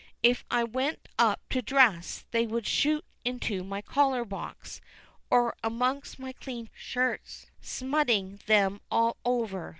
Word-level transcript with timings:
If 0.23 0.43
I 0.49 0.63
went 0.63 1.07
up 1.19 1.47
to 1.49 1.61
dress, 1.61 2.25
they 2.31 2.47
would 2.47 2.65
shoot 2.65 3.05
into 3.23 3.63
my 3.63 3.83
collar 3.83 4.25
box, 4.25 4.81
or 5.29 5.55
amongst 5.63 6.17
my 6.17 6.33
clean 6.33 6.71
shirts, 6.73 7.45
smutting 7.61 8.39
them 8.47 8.81
all 8.89 9.17
over. 9.23 9.69